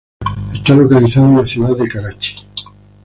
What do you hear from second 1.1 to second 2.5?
en la ciudad de Karachi.